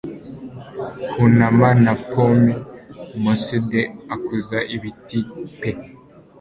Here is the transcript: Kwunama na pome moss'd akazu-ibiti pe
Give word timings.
Kwunama 1.09 1.69
na 1.83 1.93
pome 2.09 2.53
moss'd 3.23 3.71
akazu-ibiti 4.15 5.19
pe 5.61 5.71